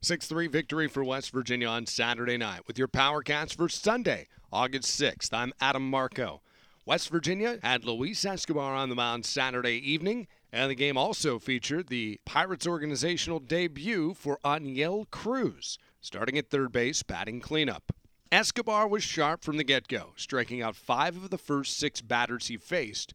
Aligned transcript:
6 0.00 0.28
3 0.28 0.46
victory 0.46 0.86
for 0.86 1.02
West 1.02 1.32
Virginia 1.32 1.66
on 1.66 1.84
Saturday 1.84 2.36
night 2.36 2.60
with 2.68 2.78
your 2.78 2.86
PowerCast 2.86 3.56
for 3.56 3.68
Sunday, 3.68 4.28
August 4.52 4.88
6th. 5.00 5.34
I'm 5.34 5.52
Adam 5.60 5.90
Marco. 5.90 6.40
West 6.86 7.10
Virginia 7.10 7.58
had 7.64 7.84
Luis 7.84 8.24
Escobar 8.24 8.76
on 8.76 8.90
the 8.90 8.94
mound 8.94 9.26
Saturday 9.26 9.74
evening, 9.74 10.28
and 10.52 10.70
the 10.70 10.76
game 10.76 10.96
also 10.96 11.40
featured 11.40 11.88
the 11.88 12.20
Pirates 12.24 12.64
organizational 12.64 13.40
debut 13.40 14.14
for 14.14 14.38
Oneil 14.44 15.10
Cruz, 15.10 15.80
starting 16.00 16.38
at 16.38 16.48
third 16.48 16.70
base, 16.70 17.02
batting 17.02 17.40
cleanup. 17.40 17.90
Escobar 18.30 18.86
was 18.86 19.02
sharp 19.02 19.42
from 19.42 19.56
the 19.56 19.64
get 19.64 19.88
go, 19.88 20.12
striking 20.14 20.62
out 20.62 20.76
five 20.76 21.16
of 21.16 21.30
the 21.30 21.38
first 21.38 21.76
six 21.76 22.00
batters 22.00 22.46
he 22.46 22.56
faced, 22.56 23.14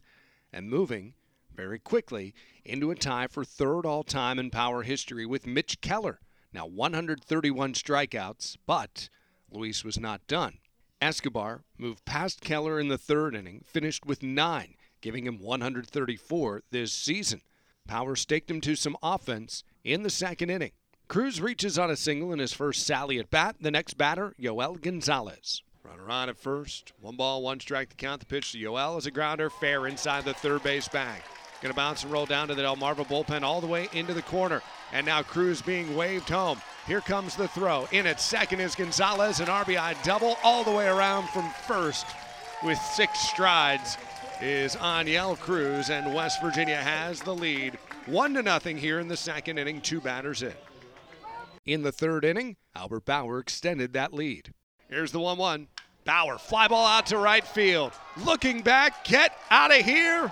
and 0.52 0.68
moving 0.68 1.14
very 1.56 1.78
quickly 1.78 2.34
into 2.62 2.90
a 2.90 2.94
tie 2.94 3.26
for 3.26 3.42
third 3.42 3.86
all 3.86 4.02
time 4.02 4.38
in 4.38 4.50
power 4.50 4.82
history 4.82 5.24
with 5.24 5.46
Mitch 5.46 5.80
Keller 5.80 6.20
now 6.54 6.66
131 6.66 7.74
strikeouts, 7.74 8.56
but 8.64 9.08
Luis 9.50 9.84
was 9.84 9.98
not 9.98 10.26
done. 10.28 10.58
Escobar 11.02 11.64
moved 11.76 12.04
past 12.04 12.40
Keller 12.40 12.78
in 12.78 12.88
the 12.88 12.96
third 12.96 13.34
inning, 13.34 13.64
finished 13.66 14.06
with 14.06 14.22
nine, 14.22 14.76
giving 15.00 15.26
him 15.26 15.40
134 15.40 16.62
this 16.70 16.92
season. 16.92 17.42
Power 17.86 18.14
staked 18.16 18.50
him 18.50 18.60
to 18.62 18.76
some 18.76 18.96
offense 19.02 19.64
in 19.82 20.04
the 20.04 20.10
second 20.10 20.48
inning. 20.48 20.72
Cruz 21.08 21.40
reaches 21.40 21.78
on 21.78 21.90
a 21.90 21.96
single 21.96 22.32
in 22.32 22.38
his 22.38 22.54
first 22.54 22.86
sally 22.86 23.18
at 23.18 23.30
bat. 23.30 23.56
The 23.60 23.70
next 23.70 23.98
batter, 23.98 24.34
Yoel 24.40 24.80
Gonzalez. 24.80 25.62
Runner 25.82 26.08
on 26.08 26.30
at 26.30 26.38
first. 26.38 26.94
One 27.00 27.16
ball, 27.16 27.42
one 27.42 27.60
strike 27.60 27.90
to 27.90 27.96
count. 27.96 28.20
The 28.20 28.26
pitch 28.26 28.52
to 28.52 28.58
Yoel 28.58 28.96
is 28.96 29.04
a 29.04 29.10
grounder, 29.10 29.50
fair 29.50 29.86
inside 29.86 30.24
the 30.24 30.32
third 30.32 30.62
base 30.62 30.88
bag. 30.88 31.20
Going 31.64 31.72
to 31.72 31.76
bounce 31.76 32.02
and 32.02 32.12
roll 32.12 32.26
down 32.26 32.48
to 32.48 32.54
the 32.54 32.60
Delmarva 32.60 33.06
bullpen 33.06 33.40
all 33.40 33.62
the 33.62 33.66
way 33.66 33.88
into 33.94 34.12
the 34.12 34.20
corner. 34.20 34.60
And 34.92 35.06
now 35.06 35.22
Cruz 35.22 35.62
being 35.62 35.96
waved 35.96 36.28
home. 36.28 36.60
Here 36.86 37.00
comes 37.00 37.36
the 37.36 37.48
throw. 37.48 37.88
In 37.90 38.06
at 38.06 38.20
second 38.20 38.60
is 38.60 38.74
Gonzalez, 38.74 39.40
an 39.40 39.46
RBI 39.46 40.04
double 40.04 40.36
all 40.44 40.62
the 40.62 40.70
way 40.70 40.86
around 40.86 41.26
from 41.30 41.48
first 41.66 42.04
with 42.62 42.76
six 42.76 43.18
strides 43.18 43.96
is 44.42 44.76
Oneil 44.76 45.38
Cruz, 45.38 45.88
and 45.88 46.14
West 46.14 46.42
Virginia 46.42 46.76
has 46.76 47.22
the 47.22 47.34
lead. 47.34 47.78
One 48.04 48.34
to 48.34 48.42
nothing 48.42 48.76
here 48.76 49.00
in 49.00 49.08
the 49.08 49.16
second 49.16 49.56
inning, 49.56 49.80
two 49.80 50.02
batters 50.02 50.42
in. 50.42 50.52
In 51.64 51.80
the 51.80 51.92
third 51.92 52.26
inning, 52.26 52.56
Albert 52.76 53.06
Baur 53.06 53.38
extended 53.38 53.94
that 53.94 54.12
lead. 54.12 54.52
Here's 54.90 55.12
the 55.12 55.20
1 55.20 55.38
1. 55.38 55.68
Baur, 56.04 56.36
fly 56.36 56.68
ball 56.68 56.86
out 56.86 57.06
to 57.06 57.16
right 57.16 57.46
field. 57.46 57.92
Looking 58.22 58.60
back, 58.60 59.06
get 59.06 59.34
out 59.50 59.70
of 59.70 59.82
here. 59.82 60.30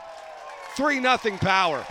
3 0.75 1.01
0 1.01 1.19
power. 1.39 1.85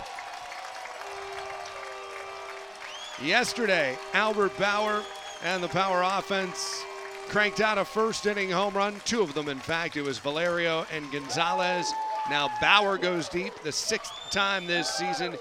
Yesterday, 3.22 3.96
Albert 4.14 4.58
Baur 4.58 5.02
and 5.44 5.62
the 5.62 5.68
power 5.68 6.02
offense 6.02 6.82
cranked 7.28 7.60
out 7.60 7.78
a 7.78 7.84
first 7.84 8.26
inning 8.26 8.50
home 8.50 8.74
run. 8.74 9.00
Two 9.04 9.22
of 9.22 9.34
them, 9.34 9.48
in 9.48 9.58
fact. 9.58 9.96
It 9.96 10.02
was 10.02 10.18
Valerio 10.18 10.84
and 10.92 11.10
Gonzalez. 11.12 11.92
Now 12.28 12.50
Baur 12.60 12.98
goes 12.98 13.28
deep, 13.28 13.52
the 13.62 13.72
sixth 13.72 14.12
time 14.30 14.66
this 14.66 14.88
season. 14.88 15.36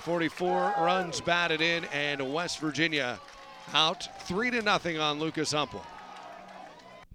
44 0.00 0.74
runs 0.78 1.20
batted 1.20 1.60
in, 1.60 1.84
and 1.86 2.32
West 2.32 2.60
Virginia 2.60 3.18
out 3.74 4.08
3 4.26 4.52
to 4.52 4.62
nothing 4.62 4.98
on 4.98 5.18
Lucas 5.18 5.52
Humpal. 5.52 5.82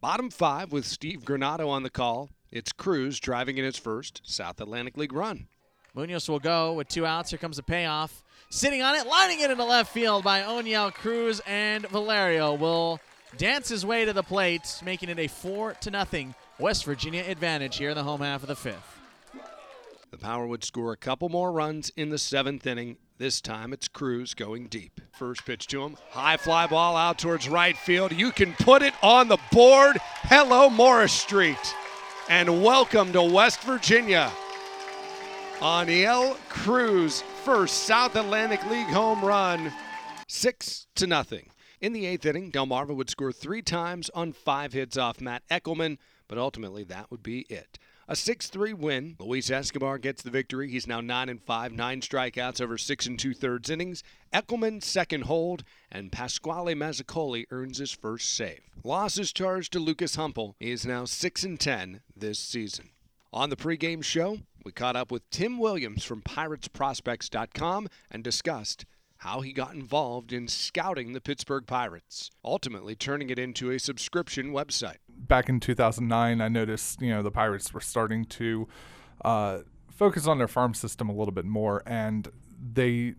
Bottom 0.01 0.29
five 0.29 0.71
with 0.71 0.85
Steve 0.85 1.21
Granado 1.21 1.69
on 1.69 1.83
the 1.83 1.89
call. 1.89 2.29
It's 2.51 2.73
Cruz 2.73 3.19
driving 3.19 3.57
in 3.57 3.63
his 3.63 3.77
first 3.77 4.19
South 4.25 4.59
Atlantic 4.59 4.97
League 4.97 5.13
run. 5.13 5.47
Munoz 5.93 6.29
will 6.29 6.39
go 6.39 6.73
with 6.73 6.87
two 6.87 7.05
outs. 7.05 7.31
Here 7.31 7.39
comes 7.39 7.57
the 7.57 7.63
payoff. 7.63 8.23
Sitting 8.49 8.81
on 8.81 8.95
it, 8.95 9.07
lining 9.07 9.41
it 9.41 9.51
into 9.51 9.63
left 9.63 9.93
field 9.93 10.23
by 10.23 10.41
Oneil 10.41 10.93
Cruz, 10.93 11.41
and 11.45 11.85
Valerio 11.89 12.53
will 12.53 12.99
dance 13.37 13.69
his 13.69 13.85
way 13.85 14.05
to 14.05 14.13
the 14.13 14.23
plate, 14.23 14.81
making 14.83 15.09
it 15.09 15.19
a 15.19 15.27
four 15.27 15.73
to 15.81 15.91
nothing 15.91 16.35
West 16.59 16.85
Virginia 16.85 17.23
advantage 17.27 17.77
here 17.77 17.89
in 17.89 17.95
the 17.95 18.03
home 18.03 18.21
half 18.21 18.41
of 18.41 18.47
the 18.47 18.55
fifth. 18.55 18.99
The 20.11 20.17
Power 20.17 20.45
would 20.45 20.63
score 20.63 20.91
a 20.91 20.97
couple 20.97 21.29
more 21.29 21.51
runs 21.51 21.89
in 21.95 22.09
the 22.09 22.17
seventh 22.17 22.67
inning. 22.67 22.97
This 23.17 23.39
time 23.39 23.71
it's 23.71 23.87
Cruz 23.87 24.33
going 24.33 24.67
deep. 24.67 24.99
First 25.13 25.45
pitch 25.45 25.67
to 25.67 25.83
him. 25.83 25.95
High 26.09 26.37
fly 26.37 26.67
ball 26.67 26.97
out 26.97 27.19
towards 27.19 27.47
right 27.47 27.77
field. 27.77 28.11
You 28.11 28.31
can 28.31 28.53
put 28.53 28.81
it 28.81 28.93
on 29.01 29.27
the 29.29 29.37
board. 29.51 29.97
Hello, 30.23 30.69
Morris 30.69 31.13
Street. 31.13 31.75
And 32.29 32.63
welcome 32.63 33.13
to 33.13 33.23
West 33.23 33.61
Virginia. 33.61 34.31
Oneil 35.61 36.37
Cruz, 36.49 37.21
first 37.43 37.83
South 37.83 38.15
Atlantic 38.15 38.65
League 38.71 38.87
home 38.87 39.23
run, 39.23 39.71
six 40.27 40.87
to 40.95 41.05
nothing. 41.05 41.51
In 41.79 41.93
the 41.93 42.07
eighth 42.07 42.25
inning, 42.25 42.51
Delmarva 42.51 42.95
would 42.95 43.11
score 43.11 43.31
three 43.31 43.61
times 43.61 44.09
on 44.15 44.33
five 44.33 44.73
hits 44.73 44.97
off 44.97 45.21
Matt 45.21 45.43
Eckelman, 45.51 45.99
but 46.27 46.39
ultimately 46.39 46.83
that 46.85 47.11
would 47.11 47.21
be 47.21 47.41
it. 47.41 47.77
A 48.07 48.13
6-3 48.13 48.73
win. 48.73 49.15
Luis 49.19 49.51
Escobar 49.51 49.99
gets 49.99 50.23
the 50.23 50.31
victory. 50.31 50.67
He's 50.67 50.87
now 50.87 50.99
9 50.99 51.29
and 51.29 51.39
5, 51.39 51.73
9 51.73 52.01
strikeouts 52.01 52.59
over 52.59 52.79
6 52.79 53.05
and 53.05 53.19
2 53.19 53.35
thirds 53.35 53.69
innings. 53.69 54.03
Eckelman 54.33 54.83
second 54.83 55.25
hold, 55.25 55.63
and 55.91 56.11
Pasquale 56.11 56.73
Mazzacoli 56.73 57.45
earns 57.51 57.77
his 57.77 57.91
first 57.91 58.35
save. 58.35 58.61
Losses 58.83 59.31
charged 59.31 59.73
to 59.73 59.79
Lucas 59.79 60.15
Humpal. 60.15 60.55
He 60.59 60.71
is 60.71 60.87
now 60.87 61.05
6 61.05 61.43
and 61.43 61.59
10 61.59 62.01
this 62.17 62.39
season. 62.39 62.89
On 63.31 63.49
the 63.49 63.55
pregame 63.55 64.03
show, 64.03 64.39
we 64.63 64.71
caught 64.71 64.95
up 64.95 65.11
with 65.11 65.29
Tim 65.29 65.57
Williams 65.57 66.03
from 66.03 66.21
PiratesProspects.com 66.21 67.87
and 68.09 68.23
discussed 68.23 68.85
how 69.17 69.41
he 69.41 69.53
got 69.53 69.75
involved 69.75 70.33
in 70.33 70.47
scouting 70.47 71.13
the 71.13 71.21
Pittsburgh 71.21 71.67
Pirates, 71.67 72.31
ultimately 72.43 72.95
turning 72.95 73.29
it 73.29 73.37
into 73.37 73.69
a 73.69 73.77
subscription 73.77 74.51
website. 74.51 74.97
Back 75.09 75.47
in 75.47 75.59
2009, 75.59 76.41
I 76.41 76.47
noticed, 76.47 77.01
you 77.01 77.11
know, 77.11 77.21
the 77.21 77.29
Pirates 77.29 77.71
were 77.71 77.81
starting 77.81 78.25
to 78.25 78.67
uh, 79.23 79.59
focus 79.91 80.25
on 80.25 80.39
their 80.39 80.47
farm 80.47 80.73
system 80.73 81.07
a 81.07 81.13
little 81.13 81.33
bit 81.33 81.45
more, 81.45 81.83
and 81.85 82.29
they 82.73 83.13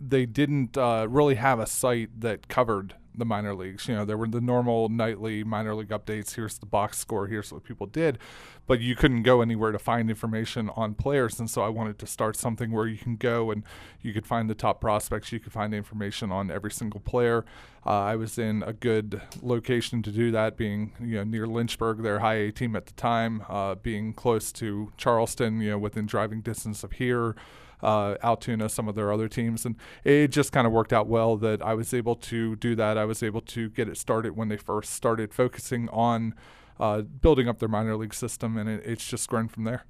they 0.00 0.26
didn't 0.26 0.76
uh, 0.76 1.06
really 1.08 1.36
have 1.36 1.58
a 1.58 1.66
site 1.66 2.20
that 2.20 2.48
covered 2.48 2.96
the 3.16 3.24
minor 3.24 3.54
leagues. 3.54 3.88
You 3.88 3.94
know, 3.94 4.04
there 4.04 4.16
were 4.16 4.28
the 4.28 4.40
normal 4.40 4.88
nightly 4.88 5.44
minor 5.44 5.74
league 5.74 5.88
updates. 5.88 6.34
Here's 6.34 6.58
the 6.58 6.66
box 6.66 6.98
score. 6.98 7.26
Here's 7.26 7.52
what 7.52 7.64
people 7.64 7.86
did, 7.86 8.18
but 8.66 8.80
you 8.80 8.94
couldn't 8.94 9.22
go 9.22 9.40
anywhere 9.40 9.72
to 9.72 9.78
find 9.78 10.10
information 10.10 10.70
on 10.76 10.94
players. 10.94 11.38
And 11.40 11.50
so 11.50 11.62
I 11.62 11.68
wanted 11.68 11.98
to 11.98 12.06
start 12.06 12.36
something 12.36 12.70
where 12.70 12.86
you 12.86 12.98
can 12.98 13.16
go 13.16 13.50
and 13.50 13.62
you 14.02 14.12
could 14.12 14.26
find 14.26 14.48
the 14.50 14.54
top 14.54 14.80
prospects. 14.80 15.32
You 15.32 15.40
could 15.40 15.52
find 15.52 15.74
information 15.74 16.30
on 16.30 16.50
every 16.50 16.70
single 16.70 17.00
player. 17.00 17.44
Uh, 17.84 18.00
I 18.00 18.16
was 18.16 18.36
in 18.36 18.62
a 18.64 18.72
good 18.72 19.22
location 19.42 20.02
to 20.02 20.10
do 20.10 20.30
that, 20.32 20.56
being 20.56 20.92
you 21.00 21.16
know 21.16 21.24
near 21.24 21.46
Lynchburg, 21.46 22.02
their 22.02 22.18
high 22.18 22.34
A 22.34 22.52
team 22.52 22.74
at 22.74 22.86
the 22.86 22.92
time, 22.94 23.44
uh, 23.48 23.76
being 23.76 24.12
close 24.12 24.50
to 24.52 24.92
Charleston, 24.96 25.60
you 25.60 25.70
know, 25.70 25.78
within 25.78 26.06
driving 26.06 26.40
distance 26.40 26.82
of 26.82 26.92
here 26.92 27.36
uh, 27.82 28.16
Altoona, 28.22 28.68
some 28.68 28.88
of 28.88 28.94
their 28.94 29.12
other 29.12 29.28
teams, 29.28 29.66
and 29.66 29.76
it 30.04 30.28
just 30.28 30.52
kind 30.52 30.66
of 30.66 30.72
worked 30.72 30.92
out 30.92 31.06
well 31.06 31.36
that 31.36 31.62
I 31.62 31.74
was 31.74 31.92
able 31.92 32.16
to 32.16 32.56
do 32.56 32.74
that. 32.76 32.98
I 32.98 33.04
was 33.04 33.22
able 33.22 33.40
to 33.42 33.70
get 33.70 33.88
it 33.88 33.96
started 33.96 34.36
when 34.36 34.48
they 34.48 34.56
first 34.56 34.92
started 34.92 35.34
focusing 35.34 35.88
on 35.90 36.34
uh, 36.78 37.02
building 37.02 37.48
up 37.48 37.58
their 37.58 37.68
minor 37.68 37.96
league 37.96 38.14
system, 38.14 38.56
and 38.56 38.68
it, 38.68 38.82
it's 38.84 39.06
just 39.06 39.28
grown 39.28 39.48
from 39.48 39.64
there. 39.64 39.84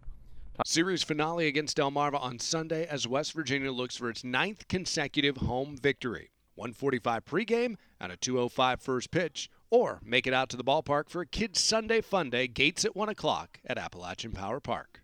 Series 0.65 1.03
finale 1.03 1.47
against 1.47 1.77
Delmarva 1.77 2.21
on 2.21 2.39
Sunday 2.39 2.87
as 2.87 3.07
West 3.07 3.35
Virginia 3.35 3.71
looks 3.71 3.97
for 3.97 4.09
its 4.09 4.25
ninth 4.25 4.67
consecutive 4.69 5.37
home 5.37 5.77
victory. 5.77 6.31
145 6.55 7.25
pregame 7.27 7.77
and 8.01 8.11
a 8.11 8.17
205 8.17 8.81
first 8.81 9.11
pitch, 9.11 9.51
or 9.71 10.01
make 10.03 10.27
it 10.27 10.33
out 10.33 10.49
to 10.49 10.57
the 10.57 10.65
ballpark 10.65 11.11
for 11.11 11.21
a 11.21 11.27
Kids 11.27 11.61
Sunday 11.61 12.01
Fun 12.01 12.31
Day, 12.31 12.49
gates 12.49 12.85
at 12.87 12.97
1 12.97 13.11
o'clock 13.11 13.61
at 13.67 13.77
Appalachian 13.77 14.33
Power 14.33 14.61
Park. 14.61 15.01